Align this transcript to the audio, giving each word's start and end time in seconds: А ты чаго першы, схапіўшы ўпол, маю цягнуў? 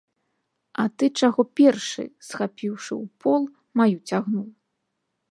А 0.83 0.85
ты 1.01 1.05
чаго 1.25 1.41
першы, 1.59 2.05
схапіўшы 2.27 2.93
ўпол, 3.03 3.45
маю 3.83 3.93
цягнуў? 4.09 4.47